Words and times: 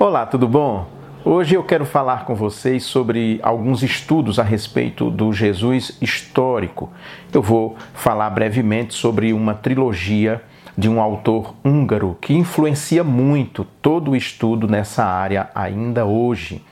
Olá, 0.00 0.24
tudo 0.24 0.46
bom? 0.46 0.86
Hoje 1.24 1.56
eu 1.56 1.64
quero 1.64 1.84
falar 1.84 2.24
com 2.24 2.32
vocês 2.32 2.84
sobre 2.84 3.40
alguns 3.42 3.82
estudos 3.82 4.38
a 4.38 4.44
respeito 4.44 5.10
do 5.10 5.32
Jesus 5.32 5.98
histórico. 6.00 6.88
Eu 7.32 7.42
vou 7.42 7.76
falar 7.94 8.30
brevemente 8.30 8.94
sobre 8.94 9.32
uma 9.32 9.54
trilogia 9.54 10.40
de 10.76 10.88
um 10.88 11.00
autor 11.00 11.52
húngaro 11.64 12.16
que 12.20 12.32
influencia 12.32 13.02
muito 13.02 13.66
todo 13.82 14.12
o 14.12 14.16
estudo 14.16 14.68
nessa 14.68 15.04
área 15.04 15.50
ainda 15.52 16.06
hoje. 16.06 16.64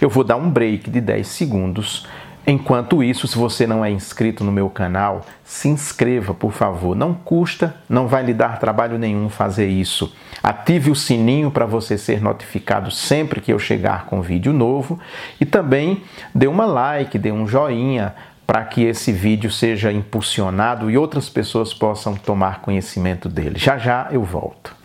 Eu 0.00 0.08
vou 0.08 0.22
dar 0.22 0.36
um 0.36 0.48
break 0.48 0.88
de 0.88 1.00
10 1.00 1.26
segundos 1.26 2.06
Enquanto 2.50 3.02
isso, 3.02 3.28
se 3.28 3.36
você 3.36 3.66
não 3.66 3.84
é 3.84 3.90
inscrito 3.90 4.42
no 4.42 4.50
meu 4.50 4.70
canal, 4.70 5.20
se 5.44 5.68
inscreva, 5.68 6.32
por 6.32 6.50
favor. 6.50 6.96
Não 6.96 7.12
custa, 7.12 7.76
não 7.86 8.08
vai 8.08 8.24
lhe 8.24 8.32
dar 8.32 8.58
trabalho 8.58 8.98
nenhum 8.98 9.28
fazer 9.28 9.68
isso. 9.68 10.10
Ative 10.42 10.90
o 10.90 10.96
sininho 10.96 11.50
para 11.50 11.66
você 11.66 11.98
ser 11.98 12.22
notificado 12.22 12.90
sempre 12.90 13.42
que 13.42 13.52
eu 13.52 13.58
chegar 13.58 14.06
com 14.06 14.22
vídeo 14.22 14.50
novo 14.50 14.98
e 15.38 15.44
também 15.44 16.02
dê 16.34 16.46
uma 16.46 16.64
like, 16.64 17.18
dê 17.18 17.30
um 17.30 17.46
joinha 17.46 18.14
para 18.46 18.64
que 18.64 18.82
esse 18.82 19.12
vídeo 19.12 19.50
seja 19.50 19.92
impulsionado 19.92 20.90
e 20.90 20.96
outras 20.96 21.28
pessoas 21.28 21.74
possam 21.74 22.14
tomar 22.14 22.62
conhecimento 22.62 23.28
dele. 23.28 23.58
Já 23.58 23.76
já 23.76 24.08
eu 24.10 24.24
volto. 24.24 24.77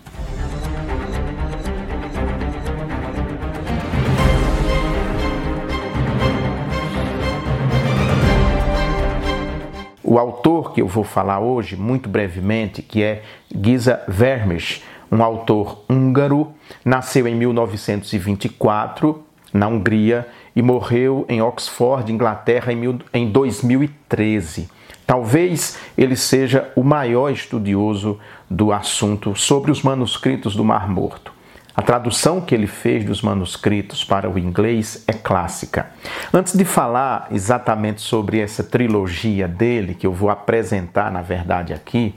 O 10.04 10.20
autor 10.20 10.74
que 10.74 10.82
eu 10.82 10.88
vou 10.88 11.06
falar 11.06 11.40
hoje, 11.40 11.78
muito 11.78 12.10
brevemente, 12.10 12.82
que 12.82 13.02
é 13.02 13.24
Giza 13.50 14.02
Vermes, 14.06 14.84
um 15.10 15.24
autor 15.24 15.84
húngaro, 15.90 16.52
nasceu 16.84 17.26
em 17.26 17.34
1924 17.34 19.24
na 19.54 19.68
Hungria 19.68 20.28
e 20.54 20.62
morreu 20.62 21.26
em 21.30 21.42
Oxford, 21.42 22.12
Inglaterra, 22.12 22.74
em 23.14 23.32
2013. 23.32 24.70
Talvez 25.08 25.78
ele 25.98 26.16
seja 26.16 26.72
o 26.76 26.84
maior 26.84 27.30
estudioso 27.30 28.20
do 28.50 28.72
assunto 28.72 29.36
sobre 29.36 29.72
os 29.72 29.82
manuscritos 29.82 30.56
do 30.56 30.66
Mar 30.66 30.90
Morto. 30.90 31.33
A 31.76 31.82
tradução 31.82 32.40
que 32.40 32.54
ele 32.54 32.68
fez 32.68 33.04
dos 33.04 33.22
manuscritos 33.22 34.04
para 34.04 34.30
o 34.30 34.38
inglês 34.38 35.04
é 35.08 35.14
clássica. 35.14 35.88
Antes 36.32 36.56
de 36.56 36.64
falar 36.64 37.28
exatamente 37.32 38.00
sobre 38.00 38.40
essa 38.40 38.64
trilogia 38.64 39.48
dele, 39.48 39.96
que 39.96 40.06
eu 40.06 40.14
vou 40.14 40.30
apresentar 40.30 41.12
na 41.12 41.24
verdade 41.24 41.74
aqui, 41.74 42.14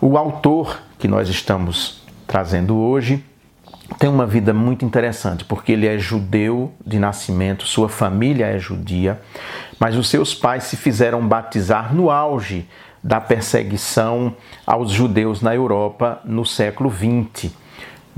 o 0.00 0.16
autor 0.16 0.80
que 0.98 1.06
nós 1.06 1.28
estamos 1.28 2.02
trazendo 2.26 2.76
hoje 2.76 3.22
tem 3.98 4.08
uma 4.08 4.26
vida 4.26 4.52
muito 4.52 4.84
interessante, 4.84 5.44
porque 5.44 5.72
ele 5.72 5.86
é 5.86 5.98
judeu 5.98 6.72
de 6.86 6.98
nascimento, 6.98 7.64
sua 7.64 7.88
família 7.88 8.46
é 8.46 8.58
judia, 8.58 9.20
mas 9.78 9.96
os 9.96 10.08
seus 10.08 10.34
pais 10.34 10.64
se 10.64 10.76
fizeram 10.76 11.26
batizar 11.26 11.94
no 11.94 12.10
auge 12.10 12.68
da 13.02 13.20
perseguição 13.20 14.34
aos 14.66 14.90
judeus 14.90 15.40
na 15.40 15.54
Europa 15.54 16.20
no 16.24 16.44
século 16.44 16.90
XX. 16.90 17.52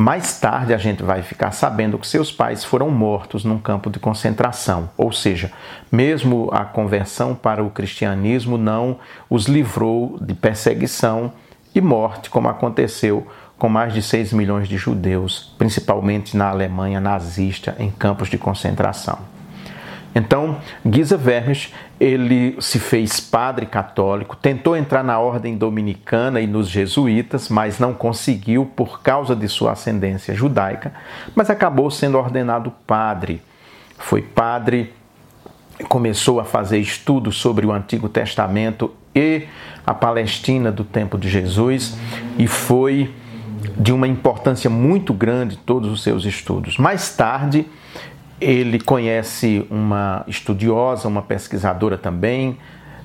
Mais 0.01 0.41
tarde 0.41 0.73
a 0.73 0.79
gente 0.79 1.03
vai 1.03 1.21
ficar 1.21 1.51
sabendo 1.51 1.99
que 1.99 2.07
seus 2.07 2.33
pais 2.33 2.65
foram 2.65 2.89
mortos 2.89 3.45
num 3.45 3.59
campo 3.59 3.91
de 3.91 3.99
concentração, 3.99 4.89
ou 4.97 5.13
seja, 5.13 5.53
mesmo 5.93 6.49
a 6.55 6.65
conversão 6.65 7.35
para 7.35 7.63
o 7.63 7.69
cristianismo 7.69 8.57
não 8.57 8.99
os 9.29 9.45
livrou 9.45 10.17
de 10.19 10.33
perseguição 10.33 11.31
e 11.75 11.83
morte, 11.83 12.31
como 12.31 12.49
aconteceu 12.49 13.27
com 13.59 13.69
mais 13.69 13.93
de 13.93 14.01
6 14.01 14.33
milhões 14.33 14.69
de 14.69 14.79
judeus, 14.79 15.55
principalmente 15.59 16.35
na 16.35 16.49
Alemanha 16.49 16.99
nazista, 16.99 17.77
em 17.79 17.91
campos 17.91 18.31
de 18.31 18.39
concentração. 18.39 19.19
Então, 20.15 20.59
Giza 20.85 21.17
Vermes, 21.17 21.73
ele 21.99 22.57
se 22.61 22.79
fez 22.79 23.21
padre 23.21 23.67
católico, 23.67 24.37
tentou 24.37 24.77
entrar 24.77 25.05
na 25.05 25.19
ordem 25.19 25.57
dominicana 25.57 26.41
e 26.41 26.47
nos 26.47 26.69
jesuítas, 26.69 27.49
mas 27.49 27.79
não 27.79 27.95
conseguiu 27.95 28.67
por 28.67 29.03
causa 29.03 29.37
de 29.37 29.49
sua 29.49 29.73
ascendência 29.73 30.35
judaica, 30.35 30.93
mas 31.35 31.49
acabou 31.49 31.91
sendo 31.91 32.19
ordenado 32.19 32.73
padre. 32.87 33.41
Foi 33.99 34.21
padre, 34.21 34.93
começou 35.89 36.41
a 36.41 36.45
fazer 36.45 36.79
estudos 36.79 37.37
sobre 37.37 37.65
o 37.65 37.73
Antigo 37.73 38.09
Testamento 38.09 38.93
e 39.15 39.43
a 39.87 39.95
Palestina 39.95 40.73
do 40.73 40.85
tempo 40.85 41.17
de 41.17 41.29
Jesus 41.29 41.97
e 42.39 42.47
foi 42.47 43.15
de 43.77 43.93
uma 43.93 44.09
importância 44.09 44.69
muito 44.69 45.13
grande 45.13 45.57
todos 45.57 45.91
os 45.91 46.03
seus 46.03 46.25
estudos. 46.25 46.79
Mais 46.79 47.15
tarde, 47.15 47.67
ele 48.41 48.81
conhece 48.81 49.67
uma 49.71 50.25
estudiosa, 50.27 51.07
uma 51.07 51.23
pesquisadora 51.23 51.99
também, 51.99 52.59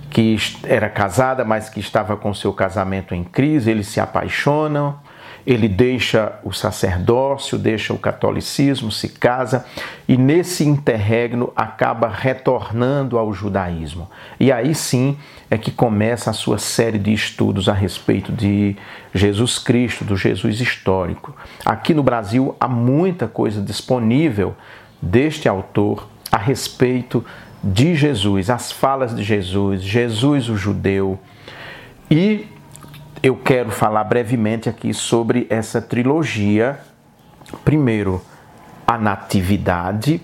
que 0.09 0.38
era 0.63 0.88
casada, 0.88 1.44
mas 1.44 1.69
que 1.69 1.79
estava 1.79 2.16
com 2.16 2.34
seu 2.34 2.53
casamento 2.53 3.13
em 3.13 3.23
crise. 3.23 3.69
Eles 3.69 3.88
se 3.88 4.00
apaixonam, 4.00 4.97
ele 5.46 5.68
deixa 5.68 6.40
o 6.44 6.53
sacerdócio, 6.53 7.57
deixa 7.57 7.94
o 7.94 8.00
catolicismo, 8.00 8.91
se 8.91 9.09
casa 9.09 9.66
e 10.07 10.18
nesse 10.18 10.63
interregno 10.63 11.52
acaba 11.56 12.07
retornando 12.07 13.17
ao 13.17 13.34
judaísmo. 13.34 14.09
E 14.40 14.52
aí 14.52 14.73
sim 14.73 15.17
é 15.52 15.57
que 15.57 15.69
começa 15.69 16.29
a 16.29 16.34
sua 16.34 16.57
série 16.57 16.97
de 16.97 17.13
estudos 17.13 17.67
a 17.67 17.73
respeito 17.73 18.31
de 18.31 18.75
Jesus 19.13 19.59
Cristo, 19.59 20.03
do 20.06 20.16
Jesus 20.16 20.59
histórico. 20.62 21.35
Aqui 21.66 21.94
no 21.94 22.02
Brasil 22.02 22.56
há 22.59 22.67
muita 22.67 23.28
coisa 23.28 23.62
disponível 23.62 24.56
deste 25.05 25.47
autor 25.47 26.07
a 26.31 26.38
respeito 26.38 27.23
de 27.63 27.95
Jesus, 27.95 28.49
as 28.49 28.71
falas 28.71 29.16
de 29.16 29.23
Jesus, 29.23 29.81
Jesus 29.81 30.49
o 30.49 30.57
judeu. 30.57 31.19
E 32.09 32.47
eu 33.23 33.35
quero 33.35 33.71
falar 33.71 34.03
brevemente 34.03 34.67
aqui 34.67 34.93
sobre 34.93 35.47
essa 35.49 35.81
trilogia. 35.81 36.79
Primeiro, 37.63 38.21
a 38.85 38.97
Natividade. 38.97 40.21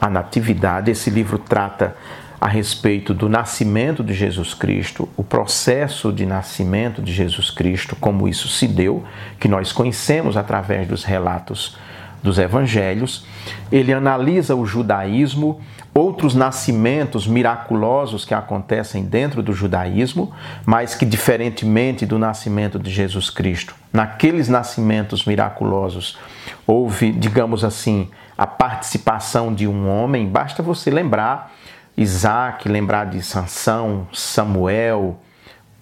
A 0.00 0.10
Natividade, 0.10 0.90
esse 0.90 1.08
livro 1.08 1.38
trata 1.38 1.96
a 2.40 2.48
respeito 2.48 3.14
do 3.14 3.28
nascimento 3.28 4.04
de 4.04 4.12
Jesus 4.12 4.52
Cristo, 4.52 5.08
o 5.16 5.24
processo 5.24 6.12
de 6.12 6.26
nascimento 6.26 7.00
de 7.00 7.10
Jesus 7.10 7.50
Cristo, 7.50 7.96
como 7.96 8.28
isso 8.28 8.48
se 8.48 8.68
deu, 8.68 9.02
que 9.40 9.48
nós 9.48 9.72
conhecemos 9.72 10.36
através 10.36 10.86
dos 10.86 11.04
relatos 11.04 11.78
dos 12.22 12.38
evangelhos, 12.38 13.24
ele 13.70 13.92
analisa 13.92 14.54
o 14.54 14.64
judaísmo, 14.66 15.60
outros 15.94 16.34
nascimentos 16.34 17.26
miraculosos 17.26 18.24
que 18.24 18.34
acontecem 18.34 19.04
dentro 19.04 19.42
do 19.42 19.52
judaísmo, 19.52 20.32
mas 20.66 20.94
que, 20.94 21.06
diferentemente 21.06 22.04
do 22.04 22.18
nascimento 22.18 22.78
de 22.78 22.90
Jesus 22.90 23.30
Cristo, 23.30 23.74
naqueles 23.92 24.48
nascimentos 24.48 25.24
miraculosos 25.24 26.18
houve, 26.66 27.12
digamos 27.12 27.64
assim, 27.64 28.08
a 28.36 28.46
participação 28.46 29.54
de 29.54 29.66
um 29.66 29.88
homem. 29.88 30.26
Basta 30.26 30.62
você 30.62 30.90
lembrar 30.90 31.52
Isaac, 31.96 32.68
lembrar 32.68 33.06
de 33.06 33.22
Sansão, 33.22 34.08
Samuel, 34.12 35.16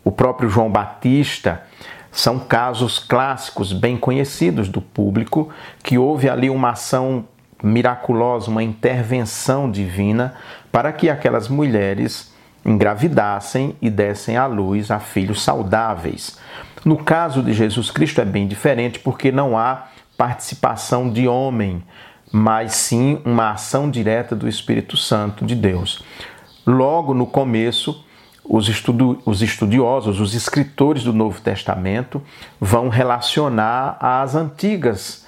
o 0.04 0.10
próprio 0.10 0.50
João 0.50 0.70
Batista 0.70 1.62
são 2.10 2.38
casos 2.38 2.98
clássicos, 2.98 3.72
bem 3.72 3.96
conhecidos 3.96 4.68
do 4.68 4.82
público, 4.82 5.48
que 5.82 5.96
houve 5.96 6.28
ali 6.28 6.50
uma 6.50 6.72
ação 6.72 7.24
miraculosa, 7.62 8.50
uma 8.50 8.62
intervenção 8.62 9.70
divina 9.70 10.34
para 10.70 10.92
que 10.92 11.08
aquelas 11.08 11.48
mulheres 11.48 12.32
engravidassem 12.64 13.76
e 13.80 13.90
dessem 13.90 14.36
à 14.36 14.46
luz 14.46 14.90
a 14.90 14.98
filhos 14.98 15.42
saudáveis. 15.42 16.38
No 16.84 16.96
caso 16.96 17.42
de 17.42 17.52
Jesus 17.52 17.90
Cristo 17.90 18.20
é 18.20 18.24
bem 18.24 18.46
diferente 18.46 18.98
porque 18.98 19.30
não 19.30 19.56
há 19.56 19.88
participação 20.16 21.10
de 21.10 21.26
homem, 21.26 21.82
mas 22.30 22.74
sim 22.74 23.20
uma 23.24 23.50
ação 23.50 23.91
direta 23.91 24.34
do 24.34 24.48
Espírito 24.48 24.97
Santo 24.97 25.44
de 25.44 25.54
Deus. 25.54 26.03
Logo 26.66 27.12
no 27.12 27.26
começo, 27.26 28.04
os, 28.44 28.68
estudiosos, 28.68 30.20
os 30.20 30.34
escritores 30.34 31.04
do 31.04 31.12
Novo 31.12 31.41
Testamento 31.41 32.22
vão 32.60 32.88
relacionar 32.88 33.97
às 34.00 34.34
antigas 34.34 35.26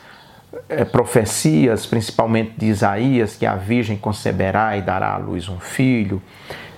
é, 0.69 0.85
profecias, 0.85 1.87
principalmente 1.87 2.53
de 2.57 2.67
Isaías, 2.67 3.37
que 3.37 3.47
a 3.47 3.55
Virgem 3.55 3.97
conceberá 3.97 4.77
e 4.77 4.83
dará 4.83 5.15
à 5.15 5.17
luz 5.17 5.49
um 5.49 5.59
filho. 5.59 6.23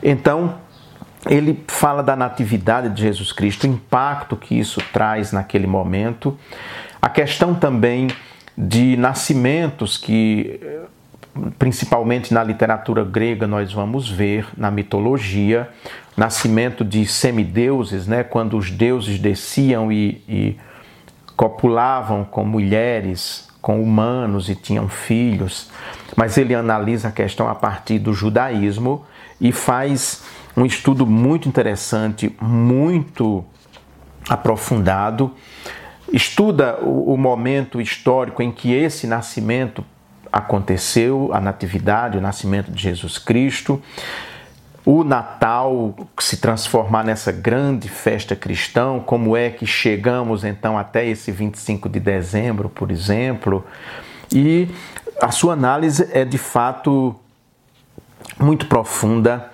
Então, 0.02 0.56
ele 1.28 1.64
fala 1.66 2.02
da 2.02 2.14
natividade 2.14 2.88
de 2.90 3.02
Jesus 3.02 3.32
Cristo, 3.32 3.64
o 3.64 3.70
impacto 3.70 4.36
que 4.36 4.58
isso 4.58 4.80
traz 4.92 5.32
naquele 5.32 5.66
momento, 5.66 6.38
a 7.00 7.08
questão 7.08 7.54
também 7.54 8.08
de 8.56 8.96
nascimentos 8.96 9.98
que 9.98 10.60
principalmente 11.58 12.32
na 12.32 12.42
literatura 12.42 13.04
grega, 13.04 13.46
nós 13.46 13.72
vamos 13.72 14.08
ver 14.08 14.46
na 14.56 14.70
mitologia 14.70 15.68
nascimento 16.16 16.82
de 16.82 17.04
semideuses, 17.06 18.06
né, 18.06 18.24
quando 18.24 18.56
os 18.56 18.70
deuses 18.70 19.18
desciam 19.18 19.92
e, 19.92 20.22
e 20.26 20.56
copulavam 21.36 22.24
com 22.24 22.44
mulheres, 22.44 23.48
com 23.66 23.82
humanos 23.82 24.48
e 24.48 24.54
tinham 24.54 24.88
filhos, 24.88 25.68
mas 26.14 26.38
ele 26.38 26.54
analisa 26.54 27.08
a 27.08 27.10
questão 27.10 27.48
a 27.48 27.54
partir 27.56 27.98
do 27.98 28.14
judaísmo 28.14 29.04
e 29.40 29.50
faz 29.50 30.22
um 30.56 30.64
estudo 30.64 31.04
muito 31.04 31.48
interessante, 31.48 32.32
muito 32.40 33.44
aprofundado. 34.28 35.32
Estuda 36.12 36.78
o, 36.80 37.16
momento 37.16 37.80
histórico 37.80 38.40
em 38.40 38.52
que 38.52 38.72
esse 38.72 39.04
nascimento 39.04 39.84
aconteceu, 40.30 41.30
a 41.32 41.40
natividade, 41.40 42.18
o 42.18 42.20
nascimento 42.20 42.70
de 42.70 42.80
Jesus 42.80 43.18
Cristo 43.18 43.82
o 44.86 45.02
Natal 45.02 45.96
se 46.20 46.36
transformar 46.36 47.02
nessa 47.02 47.32
grande 47.32 47.88
festa 47.88 48.36
cristã, 48.36 49.00
como 49.04 49.36
é 49.36 49.50
que 49.50 49.66
chegamos 49.66 50.44
então 50.44 50.78
até 50.78 51.04
esse 51.04 51.32
25 51.32 51.88
de 51.88 51.98
dezembro, 51.98 52.68
por 52.68 52.92
exemplo. 52.92 53.66
E 54.32 54.68
a 55.20 55.32
sua 55.32 55.54
análise 55.54 56.08
é 56.12 56.24
de 56.24 56.38
fato 56.38 57.16
muito 58.38 58.66
profunda. 58.66 59.50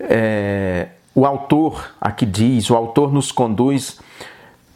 É, 0.00 0.88
o 1.14 1.26
autor 1.26 1.92
aqui 2.00 2.24
diz: 2.24 2.70
o 2.70 2.74
autor 2.74 3.12
nos 3.12 3.30
conduz 3.30 4.00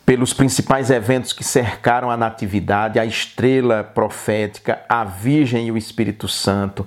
pelos 0.04 0.34
principais 0.34 0.90
eventos 0.90 1.32
que 1.32 1.42
cercaram 1.42 2.10
a 2.10 2.16
Natividade, 2.18 2.98
a 2.98 3.06
estrela 3.06 3.82
profética, 3.82 4.82
a 4.86 5.02
Virgem 5.02 5.68
e 5.68 5.72
o 5.72 5.78
Espírito 5.78 6.28
Santo 6.28 6.86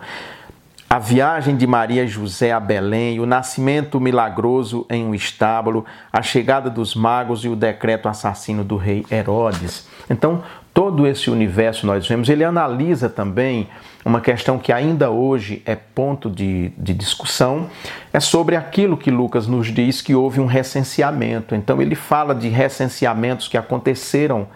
a 0.90 1.00
viagem 1.00 1.58
de 1.58 1.68
Maria 1.68 2.08
José 2.08 2.54
a 2.54 2.62
Belém, 2.62 3.20
o 3.20 3.26
nascimento 3.26 4.00
milagroso 4.00 4.86
em 4.90 5.06
um 5.06 5.14
estábulo, 5.14 5.86
a 6.14 6.22
chegada 6.22 6.70
dos 6.70 6.96
magos 6.96 7.44
e 7.44 7.50
o 7.50 7.58
decreto 7.58 8.08
assassino 8.08 8.64
do 8.64 8.78
rei 8.78 9.06
Herodes. 9.12 9.86
Então, 10.10 10.44
todo 10.74 11.06
esse 11.06 11.30
universo 11.30 11.86
nós 11.86 12.08
vemos, 12.08 12.30
ele 12.30 12.46
analisa 12.46 13.10
também 13.10 13.68
uma 14.06 14.22
questão 14.22 14.58
que 14.58 14.72
ainda 14.72 15.10
hoje 15.10 15.62
é 15.66 15.76
ponto 15.76 16.30
de, 16.30 16.70
de 16.78 16.94
discussão, 16.94 17.70
é 18.14 18.22
sobre 18.22 18.56
aquilo 18.56 18.96
que 18.96 19.12
Lucas 19.12 19.46
nos 19.46 19.68
diz 19.68 20.02
que 20.02 20.16
houve 20.16 20.40
um 20.40 20.46
recenseamento. 20.46 21.54
Então, 21.54 21.82
ele 21.82 21.96
fala 21.96 22.34
de 22.34 22.48
recenseamentos 22.48 23.50
que 23.50 23.58
aconteceram 23.58 24.48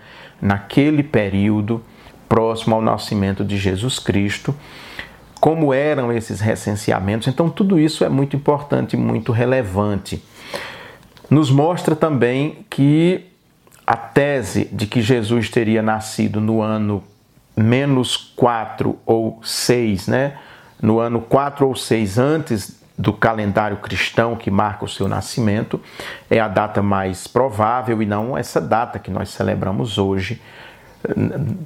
naquele 0.42 1.04
período 1.04 1.84
próximo 2.30 2.74
ao 2.74 2.82
nascimento 2.82 3.44
de 3.44 3.58
Jesus 3.58 4.00
Cristo 4.00 4.56
como 5.42 5.74
eram 5.74 6.14
esses 6.14 6.40
recenseamentos. 6.40 7.28
Então, 7.28 7.50
tudo 7.50 7.80
isso 7.80 8.06
é 8.06 8.10
muito 8.10 8.36
importante, 8.36 8.96
muito 8.96 9.32
relevante. 9.32 10.24
Nos 11.30 11.50
mostra 11.50 11.96
também 11.96 12.64
que 12.70 13.26
a 13.86 13.98
tese 13.98 14.70
de 14.72 14.86
que 14.86 15.02
Jesus 15.02 15.50
teria 15.50 15.82
nascido 15.82 16.40
no 16.40 16.62
ano 16.62 17.04
menos 17.58 18.16
4 18.16 18.98
ou 19.04 19.40
6, 19.44 20.08
né? 20.08 20.38
no 20.80 21.00
ano 21.00 21.20
4 21.22 21.68
ou 21.68 21.76
6 21.76 22.18
antes 22.20 22.80
do 22.98 23.12
calendário 23.12 23.78
cristão 23.78 24.36
que 24.36 24.52
marca 24.52 24.86
o 24.86 24.88
seu 24.88 25.08
nascimento, 25.08 25.82
é 26.30 26.40
a 26.40 26.48
data 26.48 26.84
mais 26.84 27.26
provável 27.26 28.02
e 28.02 28.06
não 28.06 28.38
essa 28.38 28.62
data 28.62 29.00
que 29.00 29.10
nós 29.10 29.30
celebramos 29.30 29.98
hoje, 29.98 30.40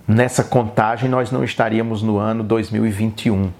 nessa 0.07 0.43
contagem 0.43 1.09
nós 1.09 1.31
não 1.31 1.43
estaríamos 1.43 2.01
no 2.01 2.17
ano 2.17 2.43
2021, 2.43 3.51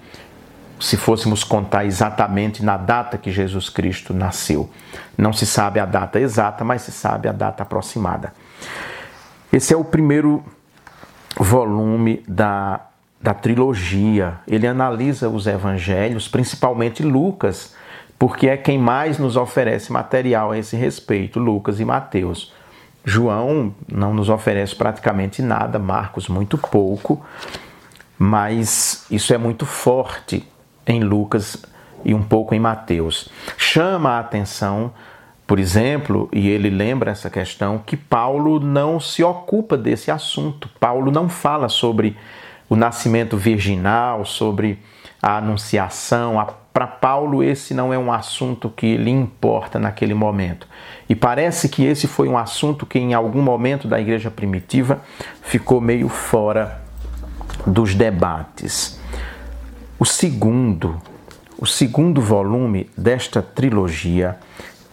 se 0.78 0.96
fôssemos 0.96 1.42
contar 1.42 1.84
exatamente 1.84 2.64
na 2.64 2.76
data 2.76 3.16
que 3.16 3.30
Jesus 3.30 3.68
Cristo 3.68 4.12
nasceu. 4.12 4.68
Não 5.16 5.32
se 5.32 5.46
sabe 5.46 5.80
a 5.80 5.86
data 5.86 6.20
exata, 6.20 6.64
mas 6.64 6.82
se 6.82 6.92
sabe 6.92 7.28
a 7.28 7.32
data 7.32 7.62
aproximada. 7.62 8.32
Esse 9.52 9.72
é 9.72 9.76
o 9.76 9.84
primeiro 9.84 10.44
volume 11.38 12.22
da, 12.28 12.80
da 13.20 13.32
trilogia. 13.32 14.34
Ele 14.46 14.66
analisa 14.66 15.28
os 15.28 15.46
evangelhos, 15.46 16.28
principalmente 16.28 17.02
Lucas, 17.02 17.74
porque 18.18 18.48
é 18.48 18.56
quem 18.56 18.78
mais 18.78 19.18
nos 19.18 19.36
oferece 19.36 19.92
material 19.92 20.52
a 20.52 20.58
esse 20.58 20.76
respeito, 20.76 21.38
Lucas 21.38 21.80
e 21.80 21.84
Mateus. 21.84 22.52
João 23.08 23.72
não 23.90 24.12
nos 24.12 24.28
oferece 24.28 24.74
praticamente 24.74 25.40
nada, 25.40 25.78
Marcos 25.78 26.28
muito 26.28 26.58
pouco, 26.58 27.24
mas 28.18 29.06
isso 29.08 29.32
é 29.32 29.38
muito 29.38 29.64
forte 29.64 30.44
em 30.84 31.04
Lucas 31.04 31.64
e 32.04 32.12
um 32.12 32.22
pouco 32.22 32.52
em 32.52 32.58
Mateus. 32.58 33.28
Chama 33.56 34.10
a 34.10 34.18
atenção, 34.18 34.92
por 35.46 35.60
exemplo, 35.60 36.28
e 36.32 36.48
ele 36.48 36.68
lembra 36.68 37.12
essa 37.12 37.30
questão, 37.30 37.78
que 37.78 37.96
Paulo 37.96 38.58
não 38.58 38.98
se 38.98 39.22
ocupa 39.22 39.78
desse 39.78 40.10
assunto. 40.10 40.68
Paulo 40.80 41.12
não 41.12 41.28
fala 41.28 41.68
sobre 41.68 42.16
o 42.68 42.74
nascimento 42.74 43.36
virginal, 43.36 44.24
sobre 44.24 44.80
a 45.22 45.36
anunciação. 45.36 46.44
Para 46.76 46.86
Paulo, 46.86 47.42
esse 47.42 47.72
não 47.72 47.90
é 47.90 47.96
um 47.96 48.12
assunto 48.12 48.68
que 48.68 48.98
lhe 48.98 49.10
importa 49.10 49.78
naquele 49.78 50.12
momento. 50.12 50.68
E 51.08 51.14
parece 51.14 51.70
que 51.70 51.82
esse 51.82 52.06
foi 52.06 52.28
um 52.28 52.36
assunto 52.36 52.84
que, 52.84 52.98
em 52.98 53.14
algum 53.14 53.40
momento 53.40 53.88
da 53.88 53.98
igreja 53.98 54.30
primitiva, 54.30 55.00
ficou 55.40 55.80
meio 55.80 56.10
fora 56.10 56.82
dos 57.66 57.94
debates. 57.94 59.00
O 59.98 60.04
segundo, 60.04 61.00
o 61.56 61.64
segundo 61.64 62.20
volume 62.20 62.90
desta 62.94 63.40
trilogia 63.40 64.36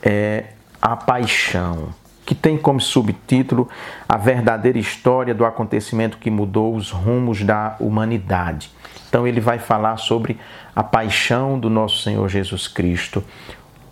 é 0.02 0.52
A 0.82 0.96
Paixão, 0.96 1.90
que 2.26 2.34
tem 2.34 2.58
como 2.58 2.80
subtítulo 2.80 3.68
A 4.08 4.18
verdadeira 4.18 4.78
história 4.78 5.34
do 5.34 5.46
acontecimento 5.46 6.18
que 6.18 6.30
mudou 6.30 6.76
os 6.76 6.92
rumos 6.92 7.44
da 7.44 7.76
humanidade. 7.80 8.72
Então 9.08 9.28
ele 9.28 9.40
vai 9.40 9.60
falar 9.60 9.98
sobre 9.98 10.40
a 10.76 10.84
paixão 10.84 11.60
do 11.60 11.70
nosso 11.70 12.02
Senhor 12.02 12.28
Jesus 12.28 12.68
Cristo, 12.68 13.24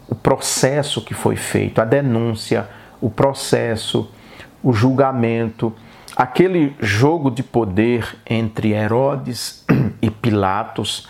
o 0.08 0.16
processo 0.16 1.02
que 1.02 1.14
foi 1.14 1.36
feito, 1.36 1.80
a 1.80 1.86
denúncia, 1.86 2.68
o 3.00 3.10
processo, 3.10 4.10
o 4.64 4.74
julgamento, 4.74 5.74
aquele 6.16 6.76
jogo 6.80 7.30
de 7.30 7.44
poder 7.44 8.18
entre 8.28 8.72
Herodes 8.72 9.64
e 10.02 10.10
Pilatos, 10.10 11.08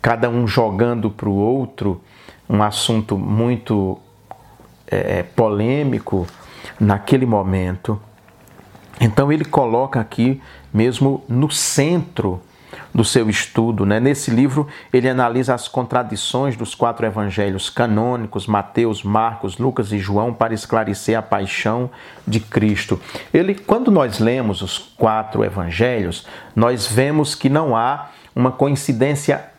cada 0.00 0.28
um 0.28 0.46
jogando 0.46 1.10
para 1.10 1.28
o 1.28 1.34
outro, 1.34 2.02
um 2.48 2.62
assunto 2.62 3.16
muito 3.16 3.98
é, 4.88 5.22
polêmico 5.22 6.26
naquele 6.78 7.26
momento. 7.26 8.00
Então 9.00 9.32
ele 9.32 9.44
coloca 9.44 10.00
aqui 10.00 10.40
mesmo 10.72 11.24
no 11.28 11.50
centro 11.50 12.40
do 12.94 13.04
seu 13.04 13.28
estudo. 13.28 13.86
Né? 13.86 13.98
Nesse 14.00 14.30
livro, 14.30 14.66
ele 14.92 15.08
analisa 15.08 15.54
as 15.54 15.68
contradições 15.68 16.56
dos 16.56 16.74
quatro 16.74 17.06
evangelhos 17.06 17.70
canônicos, 17.70 18.46
Mateus, 18.46 19.02
Marcos, 19.02 19.58
Lucas 19.58 19.92
e 19.92 19.98
João, 19.98 20.32
para 20.32 20.54
esclarecer 20.54 21.16
a 21.16 21.22
paixão 21.22 21.90
de 22.26 22.40
Cristo. 22.40 23.00
Ele, 23.32 23.54
quando 23.54 23.90
nós 23.90 24.18
lemos 24.18 24.62
os 24.62 24.78
quatro 24.78 25.44
evangelhos, 25.44 26.26
nós 26.54 26.86
vemos 26.86 27.34
que 27.34 27.48
não 27.48 27.76
há 27.76 28.10
uma 28.34 28.50
coincidência 28.52 29.52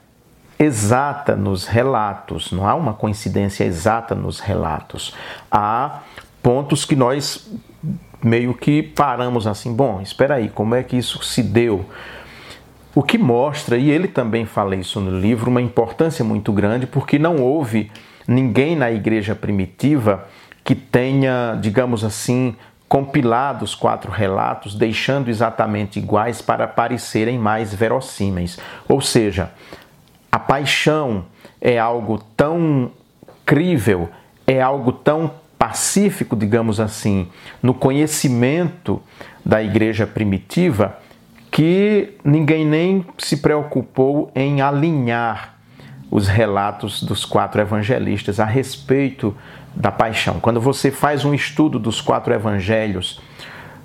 exata 0.57 1.35
nos 1.35 1.65
relatos, 1.65 2.51
não 2.51 2.67
há 2.67 2.75
uma 2.75 2.93
coincidência 2.93 3.63
exata 3.63 4.15
nos 4.15 4.39
relatos. 4.39 5.13
Há 5.51 5.99
pontos 6.43 6.85
que 6.85 6.95
nós 6.95 7.49
meio 8.21 8.53
que 8.53 8.83
paramos 8.83 9.47
assim, 9.47 9.73
bom, 9.73 10.01
espera 10.01 10.35
aí, 10.35 10.49
como 10.49 10.75
é 10.75 10.83
que 10.83 10.95
isso 10.95 11.23
se 11.23 11.41
deu? 11.41 11.85
O 12.93 13.01
que 13.01 13.17
mostra, 13.17 13.77
e 13.77 13.89
ele 13.89 14.07
também 14.07 14.45
fala 14.45 14.75
isso 14.75 14.99
no 15.01 15.19
livro, 15.19 15.49
uma 15.49 15.61
importância 15.61 16.23
muito 16.23 16.53
grande, 16.53 16.85
porque 16.85 17.17
não 17.17 17.37
houve 17.37 17.91
ninguém 18.27 18.75
na 18.75 18.91
igreja 18.91 19.33
primitiva 19.33 20.27
que 20.63 20.75
tenha, 20.75 21.57
digamos 21.59 22.03
assim, 22.03 22.55
compilado 22.87 23.65
os 23.65 23.73
quatro 23.73 24.11
relatos, 24.11 24.75
deixando 24.75 25.29
exatamente 25.29 25.97
iguais 25.97 26.41
para 26.41 26.67
parecerem 26.67 27.39
mais 27.39 27.73
verossímeis. 27.73 28.59
Ou 28.87 29.01
seja, 29.01 29.51
a 30.31 30.37
paixão 30.37 31.25
é 31.59 31.79
algo 31.79 32.19
tão 32.37 32.91
crível, 33.45 34.09
é 34.45 34.61
algo 34.61 34.91
tão 34.91 35.31
pacífico, 35.63 36.35
digamos 36.35 36.81
assim, 36.81 37.29
no 37.61 37.73
conhecimento 37.73 39.01
da 39.45 39.63
igreja 39.63 40.05
primitiva 40.05 40.99
que 41.49 42.17
ninguém 42.21 42.65
nem 42.65 43.05
se 43.17 43.37
preocupou 43.37 44.29
em 44.35 44.59
alinhar 44.59 45.55
os 46.11 46.27
relatos 46.27 47.01
dos 47.01 47.23
quatro 47.23 47.61
evangelistas 47.61 48.41
a 48.41 48.45
respeito 48.45 49.33
da 49.73 49.89
paixão. 49.89 50.41
Quando 50.41 50.59
você 50.59 50.91
faz 50.91 51.23
um 51.23 51.33
estudo 51.33 51.79
dos 51.79 52.01
quatro 52.01 52.33
evangelhos, 52.33 53.21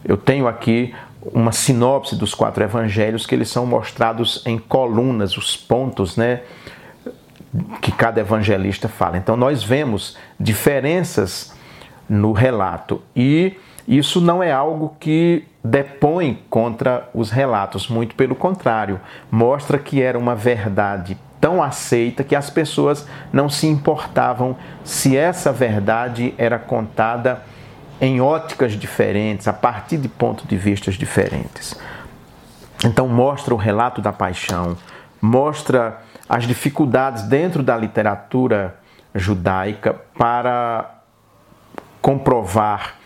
eu 0.04 0.16
tenho 0.16 0.49
aqui 0.49 0.92
uma 1.32 1.52
sinopse 1.52 2.16
dos 2.16 2.35
quatro 2.35 2.64
evangelhos 2.64 3.25
que 3.25 3.37
eles 3.37 3.50
são 3.50 3.64
mostrados 3.64 4.42
em 4.44 4.58
colunas, 4.58 5.37
os 5.37 5.56
pontos, 5.56 6.16
né, 6.16 6.40
que 7.80 7.92
cada 7.92 8.20
evangelista 8.20 8.88
fala. 8.88 9.16
Então 9.16 9.37
nós 9.37 9.62
vemos 9.62 10.16
diferenças 10.40 11.56
no 12.09 12.33
relato 12.33 13.03
e 13.15 13.57
Isso 13.88 14.21
não 14.21 14.43
é 14.43 14.53
algo 14.53 14.95
que 15.00 15.47
depõe 15.65 16.43
contra 16.50 17.09
os 17.15 17.31
relatos, 17.31 17.88
muito 17.88 18.15
pelo 18.15 18.35
contrário, 18.35 19.00
mostra 19.31 19.79
que 19.79 20.03
era 20.03 20.19
uma 20.19 20.35
verdade 20.35 21.17
tão 21.41 21.62
aceita 21.62 22.23
que 22.23 22.37
as 22.37 22.50
pessoas 22.50 23.09
não 23.33 23.49
se 23.49 23.67
importavam 23.67 24.55
se 24.85 25.17
essa 25.17 25.50
verdade 25.50 26.35
era 26.37 26.59
contada 26.59 27.43
em 27.99 28.21
óticas 28.21 28.73
diferentes, 28.73 29.49
a 29.49 29.55
partir 29.55 29.97
de 29.97 30.09
pontos 30.09 30.47
de 30.47 30.57
vistas 30.57 30.97
diferentes. 30.97 31.75
Então 32.85 33.09
mostra 33.09 33.55
o 33.55 33.57
relato 33.57 34.03
da 34.03 34.12
paixão, 34.12 34.77
mostra 35.19 36.03
as 36.29 36.47
dificuldades 36.47 37.23
dentro 37.23 37.62
da 37.62 37.75
literatura 37.75 38.77
judaica 39.15 39.95
para 40.17 40.98
comprovar 42.00 42.97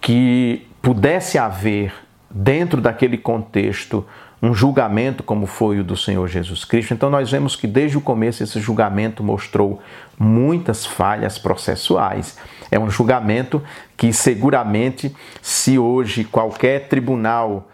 que 0.00 0.66
pudesse 0.80 1.38
haver, 1.38 1.92
dentro 2.30 2.80
daquele 2.80 3.18
contexto, 3.18 4.06
um 4.40 4.54
julgamento 4.54 5.22
como 5.22 5.46
foi 5.46 5.80
o 5.80 5.84
do 5.84 5.96
Senhor 5.96 6.26
Jesus 6.28 6.64
Cristo. 6.64 6.94
Então, 6.94 7.10
nós 7.10 7.30
vemos 7.30 7.56
que 7.56 7.66
desde 7.66 7.98
o 7.98 8.00
começo 8.00 8.42
esse 8.42 8.60
julgamento 8.60 9.22
mostrou 9.22 9.80
muitas 10.18 10.86
falhas 10.86 11.38
processuais. 11.38 12.38
É 12.70 12.78
um 12.78 12.88
julgamento 12.88 13.62
que, 13.96 14.12
seguramente, 14.12 15.14
se 15.42 15.78
hoje 15.78 16.22
qualquer 16.24 16.88
tribunal 16.88 17.68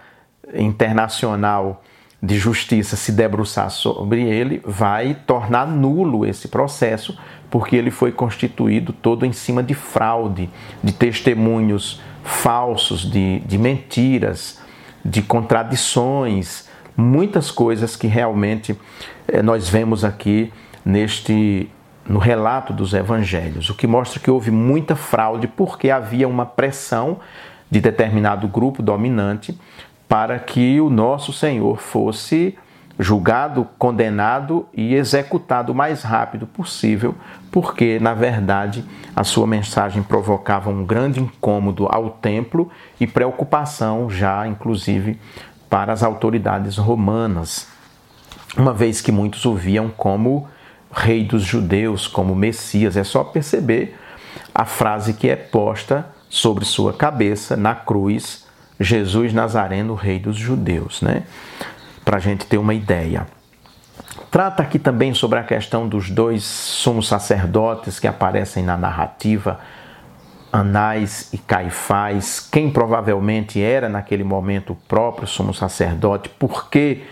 internacional 0.55 1.83
de 2.25 2.39
justiça 2.39 2.97
se 2.97 3.13
debruçar 3.13 3.71
sobre 3.71 4.23
ele, 4.23 4.63
vai 4.65 5.15
tornar 5.27 5.67
nulo 5.67 6.25
esse 6.25 6.49
processo, 6.49 7.19
porque 7.51 7.77
ele 7.77 7.91
foi 7.91 8.11
constituído 8.13 8.93
todo 8.93 9.27
em 9.27 9.33
cima 9.33 9.63
de 9.63 9.75
fraude, 9.75 10.49
de 10.83 10.93
testemunhos 10.93 12.01
falsos, 12.23 13.09
de, 13.09 13.41
de 13.41 13.59
mentiras, 13.59 14.59
de 15.05 15.21
contradições, 15.21 16.67
muitas 16.97 17.51
coisas 17.51 17.95
que 17.95 18.07
realmente 18.07 18.79
eh, 19.29 19.43
nós 19.43 19.69
vemos 19.69 20.03
aqui 20.03 20.51
neste 20.85 21.69
no 22.07 22.19
relato 22.19 22.71
dos 22.75 22.93
evangelhos, 22.93 23.71
o 23.71 23.75
que 23.75 23.87
mostra 23.87 24.21
que 24.21 24.31
houve 24.31 24.51
muita 24.51 24.95
fraude 24.95 25.49
porque 25.49 25.91
havia 25.91 26.29
uma 26.29 26.45
pressão 26.45 27.19
de 27.71 27.81
determinado 27.81 28.47
grupo 28.47 28.83
dominante 28.83 29.59
para 30.15 30.39
que 30.39 30.81
o 30.81 30.89
nosso 30.89 31.33
Senhor 31.33 31.77
fosse 31.81 32.57
julgado, 32.97 33.67
condenado 33.77 34.65
e 34.73 34.95
executado 34.95 35.73
o 35.73 35.75
mais 35.75 36.05
rápido 36.05 36.47
possível, 36.47 37.17
porque, 37.51 37.99
na 37.99 38.15
verdade, 38.15 38.85
a 39.17 39.25
sua 39.25 39.45
mensagem 39.45 40.05
provocava 40.05 40.71
um 40.71 40.87
grande 40.87 41.19
incômodo 41.19 41.89
ao 41.91 42.11
templo 42.11 42.71
e 43.01 43.09
preocupação 43.09 44.09
já, 44.09 44.47
inclusive, 44.47 45.19
para 45.69 45.93
as 45.93 46.05
autoridades 46.05 46.77
romanas, 46.77 47.67
uma 48.57 48.73
vez 48.73 49.01
que 49.01 49.11
muitos 49.11 49.45
o 49.45 49.57
viam 49.57 49.89
como 49.89 50.47
rei 50.93 51.25
dos 51.25 51.43
judeus, 51.43 52.07
como 52.07 52.37
Messias. 52.37 52.97
É 52.97 53.03
só 53.03 53.25
perceber 53.25 53.99
a 54.55 54.65
frase 54.65 55.15
que 55.15 55.29
é 55.29 55.35
posta 55.35 56.07
sobre 56.29 56.65
sua 56.65 56.93
cabeça 56.93 57.57
na 57.57 57.75
cruz 57.75 58.44
Jesus 58.79 59.33
Nazareno, 59.33 59.95
rei 59.95 60.19
dos 60.19 60.37
judeus, 60.37 61.01
né? 61.03 61.23
Para 62.05 62.17
a 62.17 62.21
gente 62.21 62.47
ter 62.47 62.59
uma 62.59 62.75
ideia. 62.75 63.27
Trata 64.31 64.63
aqui 64.63 64.79
também 64.79 65.15
sobre 65.15 65.39
a 65.39 65.45
questão 65.45 65.89
dos 65.89 66.11
dois 66.11 66.43
sumos 66.43 67.07
sacerdotes 67.07 68.01
que 68.01 68.07
aparecem 68.07 68.65
na 68.65 68.77
narrativa, 68.77 69.61
Anás 70.53 71.33
e 71.33 71.39
Caifás, 71.39 72.41
quem 72.41 72.71
provavelmente 72.71 73.61
era 73.61 73.89
naquele 73.89 74.23
momento 74.23 74.73
o 74.73 74.77
próprio 74.77 75.27
sumo 75.27 75.53
sacerdote, 75.53 76.29
porque 76.39 77.03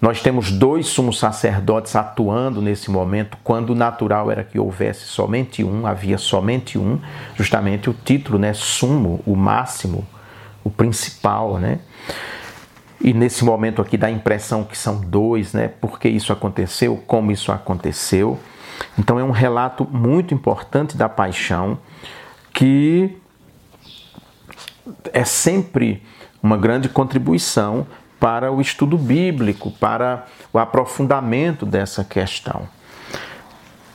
nós 0.00 0.22
temos 0.22 0.50
dois 0.50 0.86
sumos 0.86 1.18
sacerdotes 1.18 1.94
atuando 1.94 2.62
nesse 2.62 2.90
momento, 2.90 3.36
quando 3.44 3.70
o 3.70 3.74
natural 3.74 4.30
era 4.30 4.42
que 4.42 4.58
houvesse 4.58 5.06
somente 5.06 5.62
um, 5.62 5.86
havia 5.86 6.16
somente 6.16 6.78
um, 6.78 6.98
justamente 7.34 7.90
o 7.90 7.94
título, 7.94 8.38
né, 8.38 8.52
sumo, 8.54 9.20
o 9.26 9.36
máximo, 9.36 10.06
o 10.64 10.70
principal, 10.70 11.58
né? 11.58 11.80
E 13.00 13.14
nesse 13.14 13.44
momento 13.44 13.80
aqui 13.80 13.96
dá 13.96 14.08
a 14.08 14.10
impressão 14.10 14.62
que 14.62 14.76
são 14.76 15.00
dois, 15.00 15.54
né? 15.54 15.68
Por 15.68 15.98
que 15.98 16.08
isso 16.08 16.32
aconteceu, 16.32 17.02
como 17.06 17.32
isso 17.32 17.50
aconteceu. 17.50 18.38
Então 18.98 19.18
é 19.18 19.24
um 19.24 19.30
relato 19.30 19.86
muito 19.90 20.34
importante 20.34 20.96
da 20.96 21.08
paixão 21.08 21.78
que 22.52 23.16
é 25.12 25.24
sempre 25.24 26.02
uma 26.42 26.56
grande 26.56 26.88
contribuição 26.88 27.86
para 28.18 28.52
o 28.52 28.60
estudo 28.60 28.98
bíblico, 28.98 29.70
para 29.70 30.26
o 30.52 30.58
aprofundamento 30.58 31.64
dessa 31.64 32.04
questão. 32.04 32.68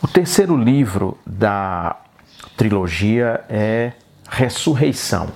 O 0.02 0.08
terceiro 0.08 0.58
livro 0.58 1.18
da 1.26 1.96
trilogia 2.58 3.44
é 3.50 3.94
Ressurreição. 4.28 5.30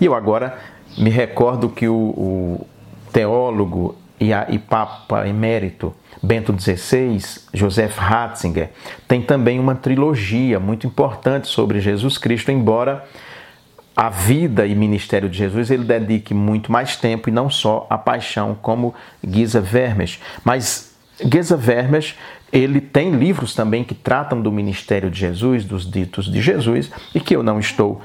E 0.00 0.04
eu 0.04 0.14
agora 0.14 0.58
me 0.96 1.10
recordo 1.10 1.68
que 1.68 1.88
o, 1.88 1.94
o 1.94 2.66
teólogo 3.12 3.96
e, 4.20 4.32
a, 4.32 4.46
e 4.48 4.58
Papa 4.58 5.26
Emérito 5.26 5.94
Bento 6.22 6.54
XVI, 6.56 7.18
Joseph 7.52 7.98
Ratzinger, 7.98 8.70
tem 9.08 9.20
também 9.20 9.58
uma 9.58 9.74
trilogia 9.74 10.60
muito 10.60 10.86
importante 10.86 11.48
sobre 11.48 11.80
Jesus 11.80 12.16
Cristo, 12.16 12.52
embora 12.52 13.04
a 13.96 14.08
vida 14.08 14.64
e 14.66 14.74
ministério 14.74 15.28
de 15.28 15.36
Jesus 15.36 15.70
ele 15.70 15.84
dedique 15.84 16.32
muito 16.32 16.70
mais 16.70 16.96
tempo 16.96 17.28
e 17.28 17.32
não 17.32 17.50
só 17.50 17.86
a 17.90 17.98
paixão, 17.98 18.56
como 18.60 18.94
Giza 19.22 19.60
Vermes. 19.60 20.20
Mas 20.44 20.94
Giza 21.20 21.56
Vermes 21.56 22.14
ele 22.52 22.80
tem 22.80 23.10
livros 23.12 23.54
também 23.54 23.82
que 23.82 23.94
tratam 23.94 24.40
do 24.40 24.52
ministério 24.52 25.10
de 25.10 25.18
Jesus, 25.18 25.64
dos 25.64 25.90
ditos 25.90 26.30
de 26.30 26.40
Jesus, 26.40 26.90
e 27.14 27.20
que 27.20 27.34
eu 27.34 27.42
não 27.42 27.58
estou 27.58 28.00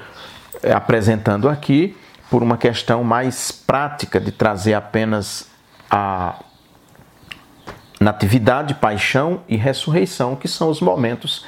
eh, 0.64 0.72
apresentando 0.72 1.50
aqui, 1.50 1.96
por 2.30 2.44
uma 2.44 2.58
questão 2.58 3.04
mais 3.04 3.52
prática 3.52 4.20
de 4.20 4.32
trazer 4.32 4.74
apenas 4.74 5.50
a 5.90 6.36
natividade, 8.00 8.76
paixão 8.76 9.42
e 9.48 9.56
ressurreição, 9.56 10.36
que 10.36 10.48
são 10.48 10.70
os 10.70 10.82
momentos 10.82 11.46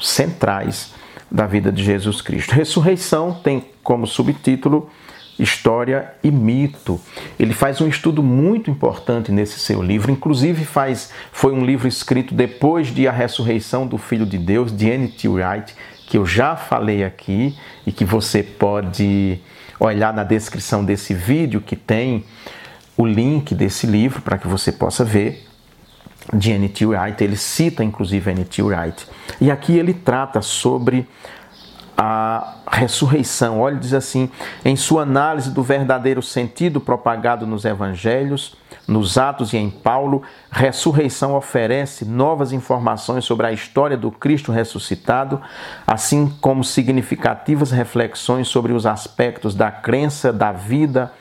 centrais 0.00 0.94
da 1.30 1.46
vida 1.46 1.70
de 1.70 1.82
Jesus 1.82 2.20
Cristo. 2.20 2.54
Ressurreição 2.54 3.34
tem 3.42 3.64
como 3.82 4.06
subtítulo 4.06 4.90
História 5.38 6.12
e 6.22 6.30
Mito. 6.30 7.00
Ele 7.38 7.54
faz 7.54 7.80
um 7.80 7.88
estudo 7.88 8.22
muito 8.22 8.70
importante 8.70 9.32
nesse 9.32 9.58
seu 9.58 9.82
livro, 9.82 10.12
inclusive 10.12 10.64
faz 10.64 11.10
foi 11.32 11.52
um 11.52 11.64
livro 11.64 11.88
escrito 11.88 12.34
depois 12.34 12.88
de 12.88 13.08
A 13.08 13.12
Ressurreição 13.12 13.86
do 13.86 13.96
Filho 13.98 14.26
de 14.26 14.38
Deus, 14.38 14.74
de 14.74 14.88
N.T. 14.88 15.28
Wright, 15.28 15.74
que 16.06 16.18
eu 16.18 16.26
já 16.26 16.54
falei 16.54 17.02
aqui 17.02 17.56
e 17.86 17.92
que 17.92 18.04
você 18.04 18.42
pode 18.42 19.40
olhar 19.86 20.12
na 20.12 20.24
descrição 20.24 20.84
desse 20.84 21.12
vídeo 21.12 21.60
que 21.60 21.76
tem 21.76 22.24
o 22.96 23.04
link 23.04 23.54
desse 23.54 23.86
livro 23.86 24.22
para 24.22 24.38
que 24.38 24.46
você 24.46 24.70
possa 24.70 25.04
ver 25.04 25.46
de 26.32 26.52
N.T. 26.52 26.86
Wright. 26.86 27.22
Ele 27.22 27.36
cita 27.36 27.82
inclusive 27.82 28.30
N.T. 28.30 28.62
Wright. 28.62 29.06
E 29.40 29.50
aqui 29.50 29.76
ele 29.76 29.92
trata 29.92 30.40
sobre 30.40 31.06
a 32.04 32.54
ressurreição. 32.78 33.60
Olha, 33.60 33.76
diz 33.76 33.94
assim: 33.94 34.28
em 34.64 34.74
sua 34.74 35.02
análise 35.02 35.50
do 35.50 35.62
verdadeiro 35.62 36.20
sentido 36.20 36.80
propagado 36.80 37.46
nos 37.46 37.64
evangelhos, 37.64 38.56
nos 38.88 39.16
Atos 39.16 39.52
e 39.52 39.56
em 39.56 39.70
Paulo, 39.70 40.22
ressurreição 40.50 41.34
oferece 41.36 42.04
novas 42.04 42.52
informações 42.52 43.24
sobre 43.24 43.46
a 43.46 43.52
história 43.52 43.96
do 43.96 44.10
Cristo 44.10 44.50
ressuscitado, 44.50 45.40
assim 45.86 46.32
como 46.40 46.64
significativas 46.64 47.70
reflexões 47.70 48.48
sobre 48.48 48.72
os 48.72 48.84
aspectos 48.84 49.54
da 49.54 49.70
crença 49.70 50.32
da 50.32 50.50
vida 50.50 51.12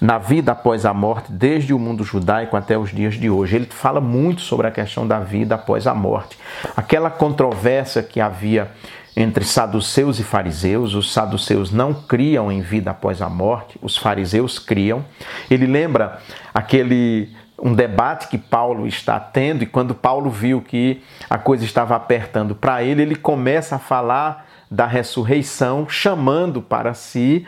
na 0.00 0.18
vida 0.18 0.50
após 0.50 0.84
a 0.84 0.92
morte, 0.92 1.30
desde 1.30 1.72
o 1.72 1.78
mundo 1.78 2.02
judaico 2.02 2.56
até 2.56 2.76
os 2.76 2.90
dias 2.90 3.14
de 3.14 3.30
hoje. 3.30 3.54
Ele 3.54 3.66
fala 3.66 4.00
muito 4.00 4.40
sobre 4.40 4.66
a 4.66 4.70
questão 4.72 5.06
da 5.06 5.20
vida 5.20 5.54
após 5.54 5.86
a 5.86 5.94
morte. 5.94 6.36
Aquela 6.76 7.08
controvérsia 7.08 8.02
que 8.02 8.20
havia 8.20 8.68
entre 9.16 9.44
saduceus 9.44 10.18
e 10.18 10.24
fariseus. 10.24 10.94
Os 10.94 11.12
saduceus 11.12 11.70
não 11.70 11.92
criam 11.92 12.50
em 12.50 12.60
vida 12.60 12.90
após 12.90 13.20
a 13.20 13.28
morte, 13.28 13.78
os 13.82 13.96
fariseus 13.96 14.58
criam. 14.58 15.04
Ele 15.50 15.66
lembra 15.66 16.20
aquele 16.52 17.30
um 17.62 17.74
debate 17.74 18.26
que 18.26 18.36
Paulo 18.36 18.88
está 18.88 19.20
tendo 19.20 19.62
e 19.62 19.66
quando 19.66 19.94
Paulo 19.94 20.28
viu 20.28 20.60
que 20.60 21.00
a 21.30 21.38
coisa 21.38 21.64
estava 21.64 21.94
apertando 21.94 22.56
para 22.56 22.82
ele, 22.82 23.02
ele 23.02 23.14
começa 23.14 23.76
a 23.76 23.78
falar 23.78 24.48
da 24.68 24.84
ressurreição, 24.84 25.88
chamando 25.88 26.60
para 26.60 26.92
si 26.92 27.46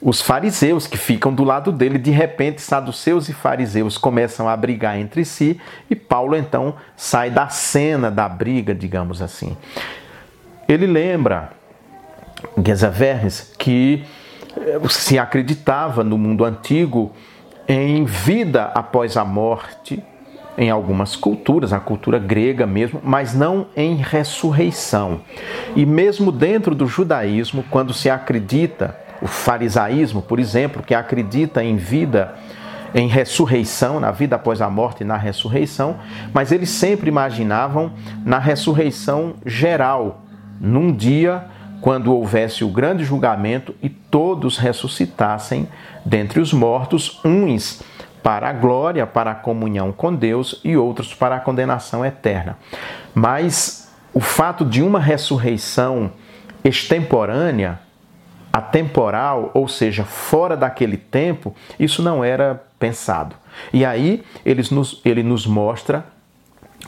os 0.00 0.20
fariseus 0.20 0.86
que 0.86 0.96
ficam 0.96 1.32
do 1.32 1.44
lado 1.44 1.70
dele. 1.70 1.98
De 1.98 2.10
repente, 2.10 2.60
saduceus 2.60 3.28
e 3.28 3.32
fariseus 3.32 3.96
começam 3.96 4.48
a 4.48 4.56
brigar 4.56 4.98
entre 4.98 5.24
si 5.24 5.60
e 5.88 5.94
Paulo 5.94 6.34
então 6.34 6.74
sai 6.96 7.30
da 7.30 7.48
cena 7.48 8.10
da 8.10 8.28
briga, 8.28 8.74
digamos 8.74 9.22
assim. 9.22 9.56
Ele 10.68 10.86
lembra, 10.86 11.50
Gesa 12.64 12.90
Vermes, 12.90 13.54
que 13.58 14.04
se 14.88 15.18
acreditava 15.18 16.02
no 16.02 16.18
mundo 16.18 16.44
antigo 16.44 17.12
em 17.68 18.04
vida 18.04 18.64
após 18.74 19.16
a 19.16 19.24
morte, 19.24 20.02
em 20.58 20.70
algumas 20.70 21.14
culturas, 21.14 21.72
a 21.72 21.78
cultura 21.78 22.18
grega 22.18 22.66
mesmo, 22.66 23.00
mas 23.04 23.34
não 23.34 23.66
em 23.76 23.96
ressurreição. 23.96 25.20
E 25.74 25.84
mesmo 25.84 26.32
dentro 26.32 26.74
do 26.74 26.86
judaísmo, 26.86 27.64
quando 27.70 27.92
se 27.92 28.08
acredita, 28.08 28.96
o 29.20 29.26
farisaísmo, 29.26 30.22
por 30.22 30.38
exemplo, 30.38 30.82
que 30.82 30.94
acredita 30.94 31.62
em 31.62 31.76
vida 31.76 32.34
em 32.94 33.08
ressurreição, 33.08 34.00
na 34.00 34.10
vida 34.10 34.36
após 34.36 34.62
a 34.62 34.70
morte 34.70 35.02
e 35.02 35.04
na 35.04 35.18
ressurreição, 35.18 35.96
mas 36.32 36.50
eles 36.50 36.70
sempre 36.70 37.08
imaginavam 37.08 37.92
na 38.24 38.38
ressurreição 38.38 39.34
geral, 39.44 40.22
num 40.60 40.92
dia 40.92 41.44
quando 41.80 42.12
houvesse 42.12 42.64
o 42.64 42.68
grande 42.68 43.04
julgamento 43.04 43.74
e 43.82 43.88
todos 43.88 44.58
ressuscitassem 44.58 45.68
dentre 46.04 46.40
os 46.40 46.52
mortos, 46.52 47.20
uns 47.24 47.82
para 48.22 48.48
a 48.48 48.52
glória, 48.52 49.06
para 49.06 49.30
a 49.30 49.34
comunhão 49.34 49.92
com 49.92 50.12
Deus 50.12 50.60
e 50.64 50.76
outros 50.76 51.14
para 51.14 51.36
a 51.36 51.40
condenação 51.40 52.04
eterna. 52.04 52.58
Mas 53.14 53.92
o 54.12 54.20
fato 54.20 54.64
de 54.64 54.82
uma 54.82 54.98
ressurreição 54.98 56.10
extemporânea, 56.64 57.78
atemporal, 58.52 59.50
ou 59.54 59.68
seja, 59.68 60.04
fora 60.04 60.56
daquele 60.56 60.96
tempo, 60.96 61.54
isso 61.78 62.02
não 62.02 62.24
era 62.24 62.64
pensado. 62.78 63.36
E 63.72 63.84
aí 63.84 64.24
eles 64.44 64.70
nos, 64.70 65.00
ele 65.04 65.22
nos 65.22 65.46
mostra, 65.46 66.04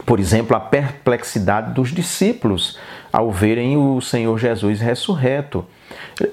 por 0.05 0.19
exemplo, 0.19 0.57
a 0.57 0.61
perplexidade 0.61 1.73
dos 1.73 1.91
discípulos 1.91 2.79
ao 3.12 3.31
verem 3.31 3.77
o 3.77 4.00
Senhor 4.00 4.38
Jesus 4.38 4.81
ressurreto. 4.81 5.65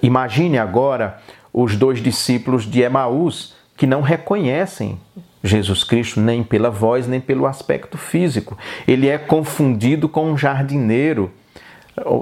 Imagine 0.01 0.57
agora 0.57 1.17
os 1.53 1.75
dois 1.75 2.01
discípulos 2.01 2.69
de 2.69 2.81
Emaús 2.81 3.55
que 3.77 3.87
não 3.87 4.01
reconhecem 4.01 4.99
Jesus 5.43 5.83
Cristo 5.83 6.19
nem 6.19 6.43
pela 6.43 6.69
voz 6.69 7.07
nem 7.07 7.19
pelo 7.19 7.45
aspecto 7.45 7.97
físico. 7.97 8.57
Ele 8.87 9.07
é 9.07 9.17
confundido 9.17 10.09
com 10.09 10.31
um 10.31 10.37
jardineiro 10.37 11.31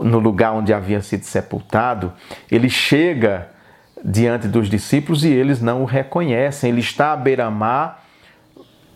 no 0.04 0.20
lugar 0.20 0.54
onde 0.54 0.74
havia 0.74 1.02
sido 1.02 1.24
sepultado. 1.24 2.14
Ele 2.52 2.70
chega 2.70 3.50
diante 4.04 4.48
dos 4.48 4.70
discípulos 4.70 5.24
e 5.24 5.30
eles 5.30 5.62
não 5.62 5.82
o 5.82 5.86
reconhecem. 5.86 6.70
Ele 6.70 6.82
está 6.82 7.14
à 7.14 7.18
beira-mar 7.18 8.04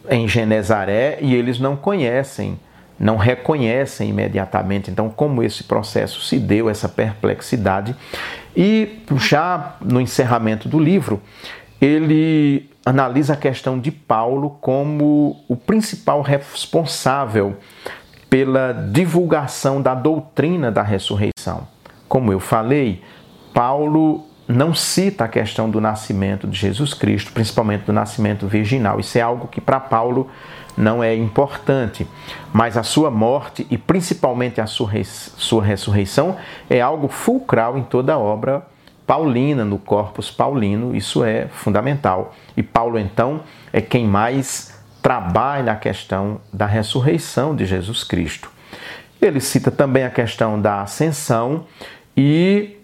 em 0.09 0.27
Genezaré 0.27 1.17
e 1.21 1.33
eles 1.33 1.59
não 1.59 1.75
conhecem, 1.75 2.59
não 2.99 3.17
reconhecem 3.17 4.09
imediatamente. 4.09 4.89
Então, 4.89 5.09
como 5.09 5.43
esse 5.43 5.63
processo 5.63 6.21
se 6.21 6.39
deu, 6.39 6.69
essa 6.69 6.89
perplexidade. 6.89 7.95
E 8.55 8.99
já 9.17 9.75
no 9.81 10.01
encerramento 10.01 10.67
do 10.67 10.79
livro, 10.79 11.21
ele 11.79 12.69
analisa 12.85 13.33
a 13.33 13.37
questão 13.37 13.79
de 13.79 13.91
Paulo 13.91 14.57
como 14.61 15.43
o 15.47 15.55
principal 15.55 16.21
responsável 16.21 17.57
pela 18.29 18.73
divulgação 18.73 19.81
da 19.81 19.93
doutrina 19.93 20.71
da 20.71 20.81
ressurreição. 20.81 21.67
Como 22.07 22.31
eu 22.31 22.39
falei, 22.39 23.01
Paulo 23.53 24.26
não 24.47 24.73
cita 24.73 25.25
a 25.25 25.27
questão 25.27 25.69
do 25.69 25.81
nascimento 25.81 26.47
de 26.47 26.57
Jesus 26.57 26.93
Cristo, 26.93 27.31
principalmente 27.33 27.83
do 27.85 27.93
nascimento 27.93 28.47
virginal. 28.47 28.99
Isso 28.99 29.17
é 29.17 29.21
algo 29.21 29.47
que 29.47 29.59
para 29.59 29.79
Paulo 29.79 30.29
não 30.77 31.03
é 31.03 31.15
importante, 31.15 32.07
mas 32.53 32.77
a 32.77 32.83
sua 32.83 33.09
morte 33.09 33.65
e 33.69 33.77
principalmente 33.77 34.61
a 34.61 34.67
sua 34.67 34.91
ressurreição 35.61 36.37
é 36.69 36.79
algo 36.79 37.07
fulcral 37.07 37.77
em 37.77 37.83
toda 37.83 38.13
a 38.13 38.17
obra 38.17 38.65
paulina, 39.05 39.63
no 39.63 39.79
corpus 39.79 40.29
paulino, 40.29 40.95
isso 40.95 41.23
é 41.23 41.47
fundamental. 41.47 42.35
E 42.55 42.61
Paulo, 42.61 42.99
então, 42.99 43.41
é 43.71 43.81
quem 43.81 44.05
mais 44.05 44.77
trabalha 45.01 45.71
a 45.71 45.75
questão 45.77 46.41
da 46.51 46.65
ressurreição 46.65 47.55
de 47.55 47.65
Jesus 47.65 48.03
Cristo. 48.03 48.51
Ele 49.21 49.39
cita 49.39 49.71
também 49.71 50.03
a 50.03 50.09
questão 50.09 50.61
da 50.61 50.81
ascensão 50.81 51.65
e 52.15 52.76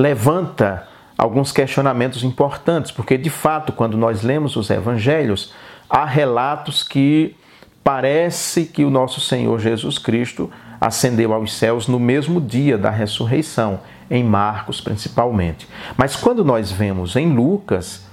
levanta 0.00 0.88
alguns 1.16 1.52
questionamentos 1.52 2.24
importantes, 2.24 2.90
porque 2.90 3.18
de 3.18 3.28
fato, 3.28 3.72
quando 3.72 3.96
nós 3.96 4.22
lemos 4.22 4.56
os 4.56 4.70
evangelhos, 4.70 5.52
há 5.88 6.04
relatos 6.04 6.82
que 6.82 7.36
parece 7.84 8.64
que 8.64 8.84
o 8.84 8.90
nosso 8.90 9.20
Senhor 9.20 9.58
Jesus 9.60 9.98
Cristo 9.98 10.50
ascendeu 10.80 11.34
aos 11.34 11.52
céus 11.52 11.86
no 11.86 11.98
mesmo 11.98 12.40
dia 12.40 12.78
da 12.78 12.90
ressurreição 12.90 13.80
em 14.10 14.24
Marcos 14.24 14.80
principalmente. 14.80 15.68
Mas 15.96 16.16
quando 16.16 16.44
nós 16.44 16.72
vemos 16.72 17.14
em 17.14 17.32
Lucas, 17.32 18.06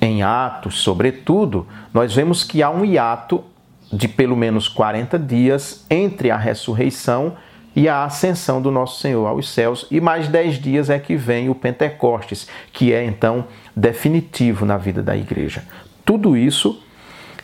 em 0.00 0.22
Atos, 0.22 0.80
sobretudo, 0.80 1.66
nós 1.94 2.14
vemos 2.14 2.42
que 2.42 2.62
há 2.62 2.68
um 2.68 2.84
hiato 2.84 3.42
de 3.92 4.08
pelo 4.08 4.36
menos 4.36 4.68
40 4.68 5.18
dias 5.18 5.86
entre 5.88 6.30
a 6.30 6.36
ressurreição 6.36 7.34
e 7.34 7.51
a 7.88 8.04
ascensão 8.04 8.60
do 8.60 8.70
nosso 8.70 9.00
Senhor 9.00 9.26
aos 9.26 9.48
céus, 9.48 9.86
e 9.90 10.00
mais 10.00 10.28
10 10.28 10.58
dias 10.60 10.90
é 10.90 10.98
que 10.98 11.16
vem 11.16 11.48
o 11.48 11.54
Pentecostes, 11.54 12.46
que 12.72 12.92
é 12.92 13.04
então 13.04 13.46
definitivo 13.74 14.66
na 14.66 14.76
vida 14.76 15.02
da 15.02 15.16
igreja. 15.16 15.64
Tudo 16.04 16.36
isso 16.36 16.82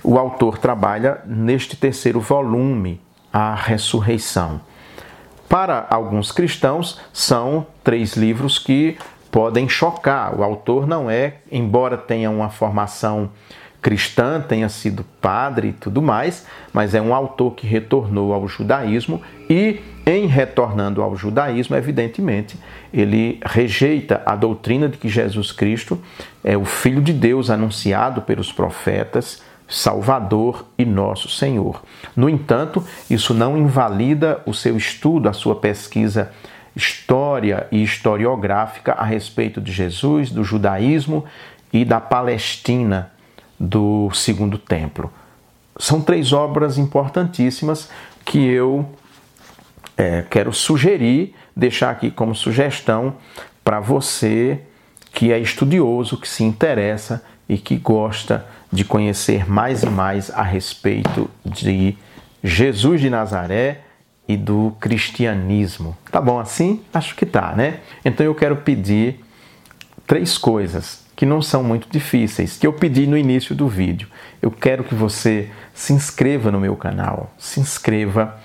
o 0.02 0.18
autor 0.18 0.58
trabalha 0.58 1.20
neste 1.26 1.76
terceiro 1.76 2.20
volume, 2.20 3.00
A 3.32 3.54
Ressurreição. 3.54 4.60
Para 5.48 5.86
alguns 5.90 6.30
cristãos, 6.30 7.00
são 7.12 7.66
três 7.82 8.14
livros 8.14 8.58
que 8.58 8.98
podem 9.30 9.68
chocar. 9.68 10.38
O 10.38 10.42
autor 10.42 10.86
não 10.86 11.10
é, 11.10 11.36
embora 11.50 11.96
tenha 11.96 12.30
uma 12.30 12.50
formação 12.50 13.30
cristã, 13.80 14.40
tenha 14.40 14.68
sido 14.68 15.04
padre 15.20 15.68
e 15.68 15.72
tudo 15.72 16.02
mais, 16.02 16.46
mas 16.72 16.94
é 16.94 17.00
um 17.00 17.14
autor 17.14 17.52
que 17.52 17.66
retornou 17.66 18.32
ao 18.32 18.48
judaísmo 18.48 19.22
e, 19.48 19.80
em 20.04 20.26
retornando 20.26 21.02
ao 21.02 21.16
judaísmo, 21.16 21.76
evidentemente, 21.76 22.58
ele 22.92 23.40
rejeita 23.44 24.22
a 24.26 24.34
doutrina 24.34 24.88
de 24.88 24.98
que 24.98 25.08
Jesus 25.08 25.52
Cristo 25.52 26.00
é 26.42 26.56
o 26.56 26.64
Filho 26.64 27.00
de 27.00 27.12
Deus 27.12 27.50
anunciado 27.50 28.22
pelos 28.22 28.52
profetas 28.52 29.42
Salvador 29.68 30.64
e 30.78 30.84
nosso 30.84 31.28
Senhor. 31.28 31.82
No 32.16 32.28
entanto, 32.28 32.82
isso 33.10 33.34
não 33.34 33.56
invalida 33.56 34.40
o 34.46 34.54
seu 34.54 34.76
estudo, 34.78 35.28
a 35.28 35.32
sua 35.34 35.56
pesquisa 35.56 36.32
história 36.74 37.66
e 37.70 37.82
historiográfica 37.82 38.92
a 38.92 39.04
respeito 39.04 39.60
de 39.60 39.72
Jesus, 39.72 40.30
do 40.30 40.42
judaísmo 40.42 41.24
e 41.72 41.84
da 41.84 42.00
Palestina 42.00 43.10
do 43.58 44.10
Segundo 44.12 44.58
Templo. 44.58 45.12
São 45.78 46.00
três 46.00 46.32
obras 46.32 46.78
importantíssimas 46.78 47.88
que 48.24 48.38
eu 48.38 48.88
é, 49.96 50.24
quero 50.28 50.52
sugerir, 50.52 51.34
deixar 51.56 51.90
aqui 51.90 52.10
como 52.10 52.34
sugestão 52.34 53.14
para 53.64 53.80
você 53.80 54.60
que 55.12 55.32
é 55.32 55.38
estudioso, 55.38 56.20
que 56.20 56.28
se 56.28 56.44
interessa 56.44 57.24
e 57.48 57.56
que 57.56 57.76
gosta 57.76 58.46
de 58.70 58.84
conhecer 58.84 59.50
mais 59.50 59.82
e 59.82 59.86
mais 59.86 60.30
a 60.30 60.42
respeito 60.42 61.30
de 61.44 61.96
Jesus 62.44 63.00
de 63.00 63.10
Nazaré 63.10 63.80
e 64.28 64.36
do 64.36 64.76
cristianismo. 64.78 65.96
Tá 66.12 66.20
bom 66.20 66.38
assim? 66.38 66.82
Acho 66.92 67.16
que 67.16 67.24
tá, 67.24 67.54
né? 67.56 67.80
Então 68.04 68.24
eu 68.24 68.34
quero 68.34 68.56
pedir 68.56 69.24
três 70.06 70.36
coisas 70.36 71.07
que 71.18 71.26
não 71.26 71.42
são 71.42 71.64
muito 71.64 71.88
difíceis, 71.90 72.56
que 72.56 72.64
eu 72.64 72.72
pedi 72.72 73.04
no 73.04 73.18
início 73.18 73.52
do 73.52 73.66
vídeo. 73.66 74.06
Eu 74.40 74.52
quero 74.52 74.84
que 74.84 74.94
você 74.94 75.50
se 75.74 75.92
inscreva 75.92 76.52
no 76.52 76.60
meu 76.60 76.76
canal, 76.76 77.34
se 77.36 77.58
inscreva 77.58 78.38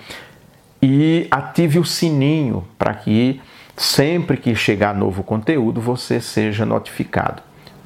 e 0.82 1.28
ative 1.30 1.78
o 1.78 1.86
sininho 1.86 2.66
para 2.76 2.96
que 2.96 3.40
sempre 3.78 4.38
que 4.38 4.56
chegar 4.56 4.96
novo 4.96 5.22
conteúdo 5.22 5.80
você 5.80 6.20
seja 6.20 6.66
notificado 6.66 7.44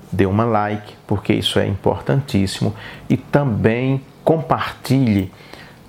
dê 0.10 0.26
uma 0.26 0.46
like, 0.46 0.96
porque 1.06 1.34
isso 1.34 1.60
é 1.60 1.68
importantíssimo, 1.68 2.74
e 3.10 3.18
também 3.18 4.02
compartilhe 4.24 5.30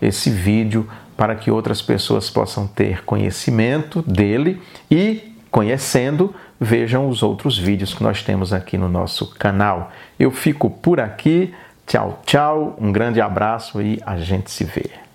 esse 0.02 0.28
vídeo 0.28 0.88
para 1.16 1.36
que 1.36 1.52
outras 1.52 1.80
pessoas 1.80 2.28
possam 2.28 2.66
ter 2.66 3.04
conhecimento 3.04 4.02
dele 4.02 4.60
e, 4.90 5.32
conhecendo, 5.50 6.34
vejam 6.60 7.08
os 7.08 7.22
outros 7.22 7.58
vídeos 7.58 7.94
que 7.94 8.02
nós 8.02 8.22
temos 8.22 8.52
aqui 8.52 8.76
no 8.76 8.88
nosso 8.88 9.26
canal. 9.34 9.92
Eu 10.18 10.30
fico 10.30 10.68
por 10.68 11.00
aqui. 11.00 11.54
Tchau, 11.86 12.20
tchau. 12.26 12.76
Um 12.80 12.92
grande 12.92 13.20
abraço 13.20 13.80
e 13.80 14.00
a 14.04 14.16
gente 14.16 14.50
se 14.50 14.64
vê. 14.64 15.07